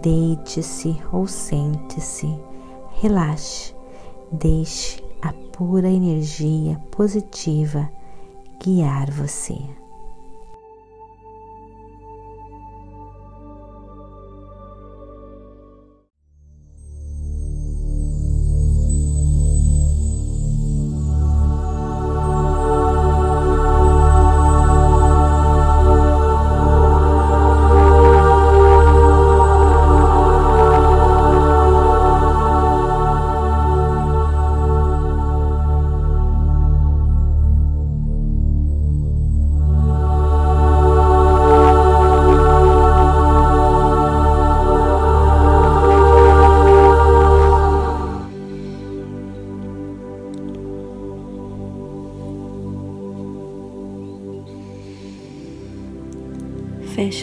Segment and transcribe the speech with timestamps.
[0.00, 2.34] deite-se ou sente-se,
[3.00, 3.74] relaxe,
[4.32, 7.88] deixe a pura energia positiva
[8.62, 9.58] guiar você.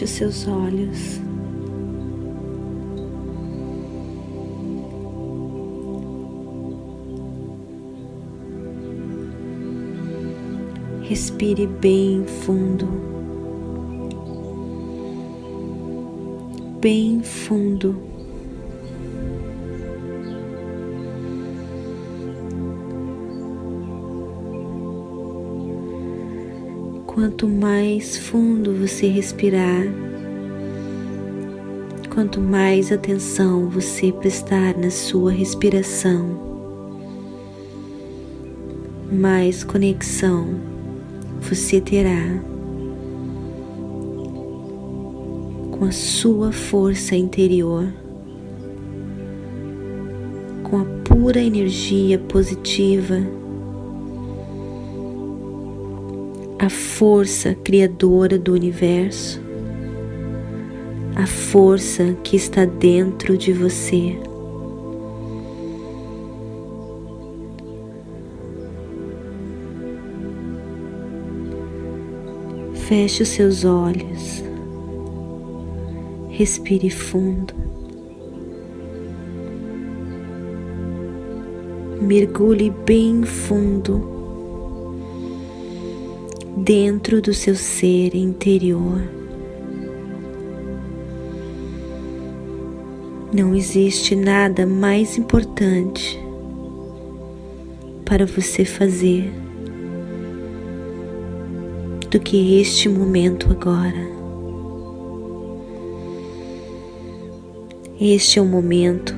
[0.02, 1.20] Feche os seus olhos.
[11.02, 12.88] Respire bem fundo,
[16.80, 18.11] bem fundo.
[27.22, 29.86] Quanto mais fundo você respirar,
[32.12, 36.36] quanto mais atenção você prestar na sua respiração,
[39.08, 40.48] mais conexão
[41.40, 42.42] você terá
[45.70, 47.86] com a sua força interior,
[50.64, 53.20] com a pura energia positiva
[56.62, 59.42] a força criadora do universo,
[61.16, 64.16] a força que está dentro de você.
[72.86, 74.44] Feche os seus olhos,
[76.28, 77.54] respire fundo,
[82.00, 84.21] mergulhe bem fundo
[86.62, 89.02] dentro do seu ser interior.
[93.32, 96.20] Não existe nada mais importante
[98.04, 99.32] para você fazer
[102.08, 104.12] do que este momento agora.
[108.00, 109.16] Este é o momento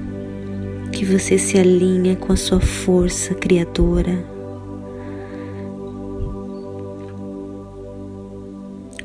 [0.92, 4.33] que você se alinha com a sua força criadora.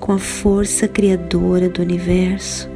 [0.10, 2.68] Com a força criadora do universo.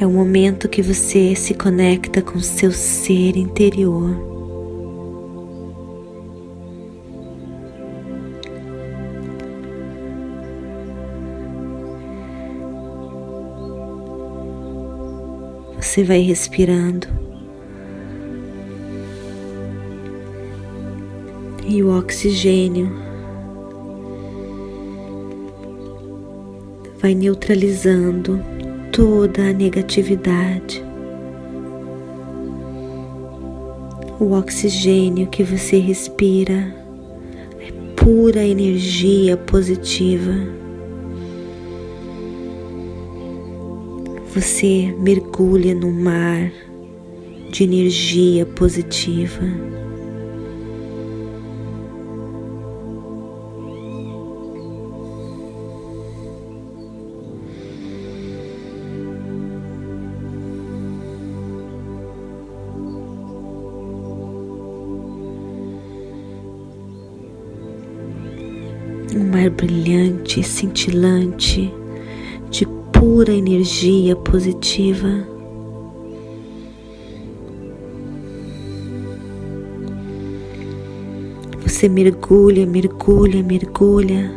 [0.00, 4.16] É o momento que você se conecta com seu ser interior.
[15.80, 17.27] Você vai respirando.
[21.78, 22.90] E o oxigênio
[27.00, 28.40] vai neutralizando
[28.90, 30.84] toda a negatividade.
[34.18, 36.74] O oxigênio que você respira
[37.60, 40.34] é pura energia positiva.
[44.34, 46.50] Você mergulha no mar
[47.52, 49.77] de energia positiva.
[69.18, 71.72] Um mar brilhante, cintilante,
[72.50, 75.38] de pura energia positiva.
[81.78, 84.32] você mergulha, mergulha, mergulha.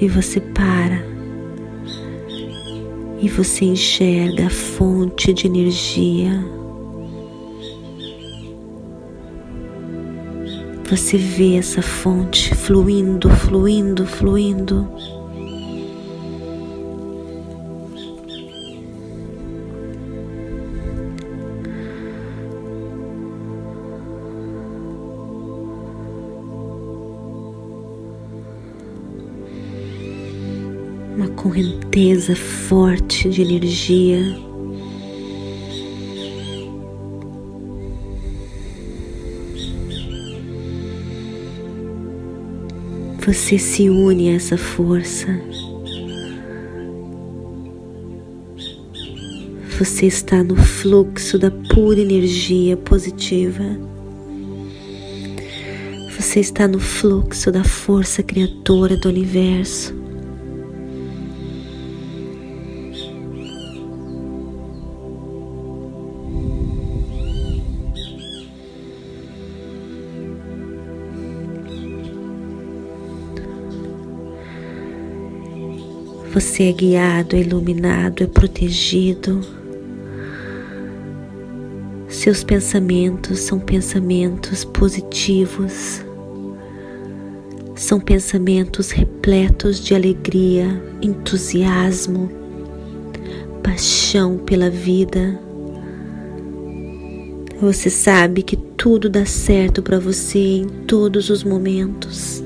[0.00, 1.04] E você para.
[3.20, 6.42] E você enxerga a fonte de energia.
[10.88, 14.88] Você vê essa fonte fluindo, fluindo, fluindo.
[31.16, 34.45] uma correnteza forte de energia.
[43.26, 45.26] Você se une a essa força.
[49.76, 53.64] Você está no fluxo da pura energia positiva.
[56.16, 59.92] Você está no fluxo da força criadora do universo.
[76.38, 79.40] Você é guiado, é iluminado, é protegido.
[82.08, 86.04] Seus pensamentos são pensamentos positivos,
[87.74, 92.30] são pensamentos repletos de alegria, entusiasmo,
[93.62, 95.40] paixão pela vida.
[97.58, 102.44] Você sabe que tudo dá certo para você em todos os momentos.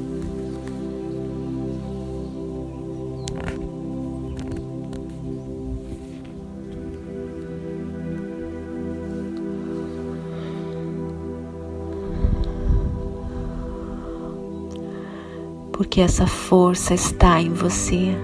[15.81, 18.15] Porque essa força está em você.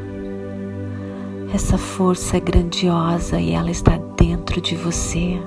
[1.55, 5.41] Essa força é grandiosa e ela está dentro de você.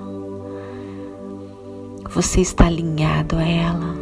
[2.10, 3.96] Você está alinhado a ela.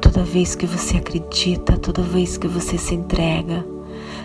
[0.00, 3.62] Toda vez que você acredita, toda vez que você se entrega,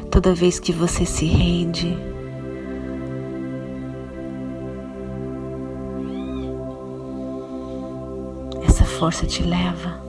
[0.09, 1.97] toda vez que você se rende,
[8.63, 10.07] essa força te leva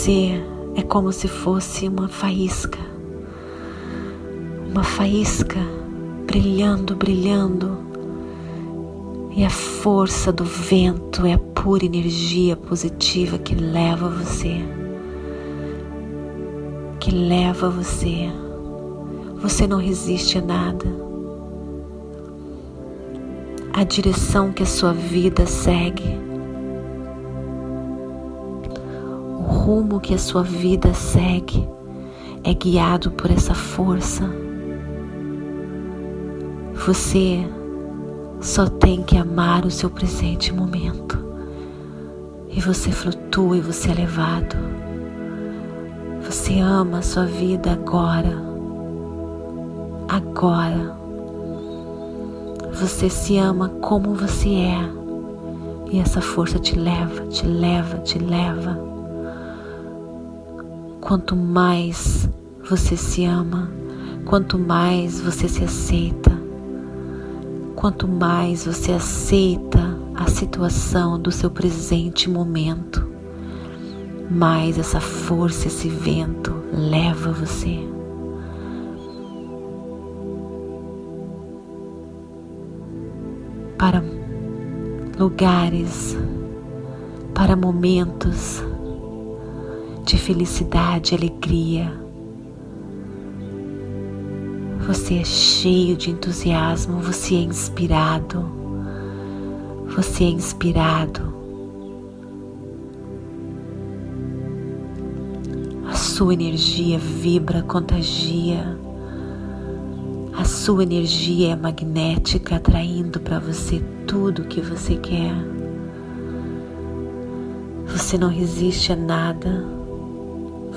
[0.00, 0.42] Você
[0.76, 2.78] é como se fosse uma faísca,
[4.70, 5.58] uma faísca
[6.26, 7.76] brilhando, brilhando,
[9.36, 14.64] e a força do vento é a pura energia positiva que leva você,
[16.98, 18.30] que leva você.
[19.42, 20.86] Você não resiste a nada.
[23.74, 26.29] A direção que a sua vida segue
[29.70, 31.68] rumo que a sua vida segue
[32.42, 34.28] é guiado por essa força.
[36.74, 37.46] Você
[38.40, 41.24] só tem que amar o seu presente momento.
[42.48, 44.56] E você flutua e você é levado.
[46.22, 48.42] Você ama a sua vida agora.
[50.08, 50.96] Agora.
[52.72, 54.90] Você se ama como você é.
[55.92, 58.89] E essa força te leva, te leva, te leva.
[61.10, 62.30] Quanto mais
[62.62, 63.68] você se ama,
[64.26, 66.30] quanto mais você se aceita,
[67.74, 73.04] quanto mais você aceita a situação do seu presente momento,
[74.30, 77.80] mais essa força, esse vento leva você.
[83.76, 84.00] Para
[85.18, 86.16] lugares,
[87.34, 88.62] para momentos
[90.04, 91.92] de felicidade e alegria.
[94.86, 98.44] Você é cheio de entusiasmo, você é inspirado.
[99.94, 101.34] Você é inspirado.
[105.86, 108.78] A sua energia vibra, contagia.
[110.36, 115.34] A sua energia é magnética, atraindo para você tudo o que você quer.
[117.86, 119.79] Você não resiste a nada.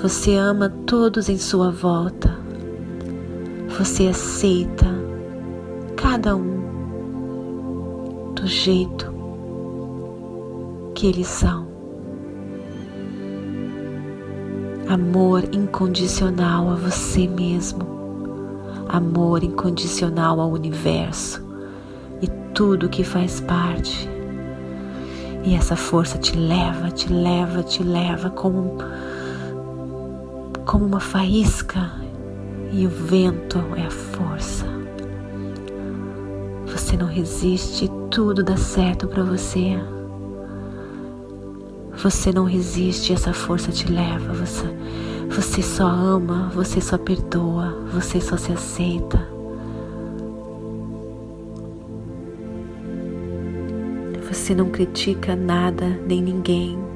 [0.00, 2.36] Você ama todos em sua volta.
[3.78, 4.86] Você aceita
[5.96, 9.12] cada um do jeito
[10.94, 11.74] que eles são.
[14.88, 17.84] amor incondicional a você mesmo,
[18.88, 21.42] amor incondicional ao universo
[22.22, 24.08] e tudo que faz parte.
[25.42, 28.78] E essa força te leva, te leva, te leva como,
[30.74, 31.88] como uma faísca,
[32.72, 34.66] e o vento é a força.
[36.66, 39.78] Você não resiste, tudo dá certo para você.
[42.02, 44.32] Você não resiste, essa força te leva.
[44.32, 44.66] Você,
[45.30, 49.28] você só ama, você só perdoa, você só se aceita.
[54.28, 56.93] Você não critica nada nem ninguém.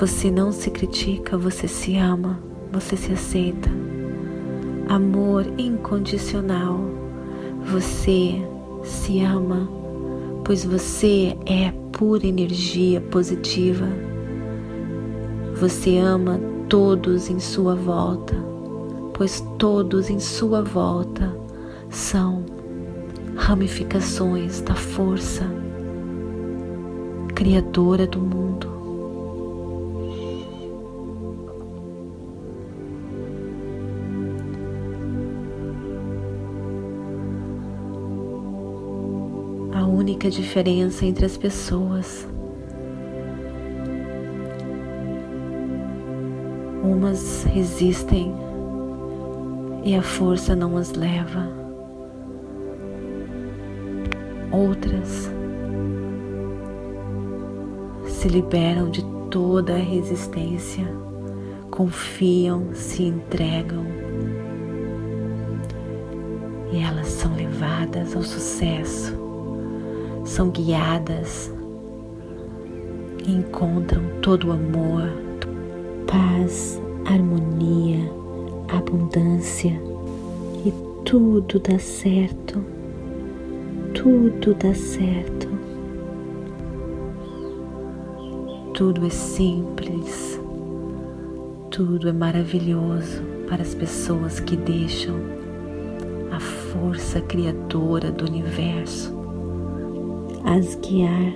[0.00, 2.38] Você não se critica, você se ama,
[2.72, 3.68] você se aceita.
[4.88, 6.78] Amor incondicional.
[7.64, 8.36] Você
[8.84, 9.68] se ama,
[10.44, 13.88] pois você é pura energia positiva.
[15.56, 18.36] Você ama todos em sua volta,
[19.14, 21.36] pois todos em sua volta
[21.90, 22.46] são
[23.34, 25.44] ramificações da força
[27.34, 28.77] criadora do mundo.
[39.98, 42.26] Única diferença entre as pessoas.
[46.84, 48.32] Umas resistem
[49.84, 51.48] e a força não as leva.
[54.52, 55.28] Outras
[58.06, 60.86] se liberam de toda a resistência,
[61.72, 63.84] confiam, se entregam
[66.72, 69.17] e elas são levadas ao sucesso
[70.28, 71.50] são guiadas
[73.26, 75.10] encontram todo o amor,
[76.06, 78.10] paz, harmonia,
[78.68, 79.72] abundância
[80.64, 80.72] e
[81.04, 82.62] tudo dá certo.
[83.94, 85.48] Tudo dá certo.
[88.74, 90.40] Tudo é simples.
[91.70, 95.16] Tudo é maravilhoso para as pessoas que deixam
[96.30, 99.17] a força criadora do universo
[100.48, 101.34] as guiar,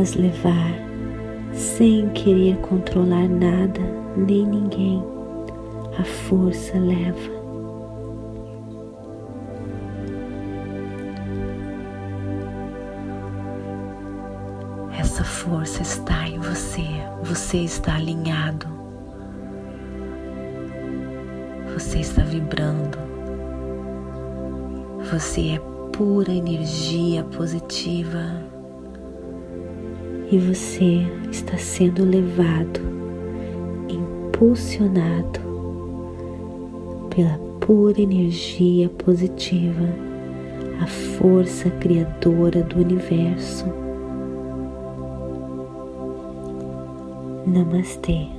[0.00, 0.74] as levar,
[1.52, 3.80] sem querer controlar nada
[4.16, 5.02] nem ninguém.
[5.98, 7.36] A força leva.
[14.96, 16.86] Essa força está em você,
[17.24, 18.66] você está alinhado,
[21.74, 22.98] você está vibrando,
[25.10, 28.44] você é pura energia positiva
[30.30, 32.80] e você está sendo levado,
[33.88, 35.40] impulsionado
[37.14, 39.88] pela pura energia positiva,
[40.82, 43.64] a força criadora do universo.
[47.46, 48.35] Namastê.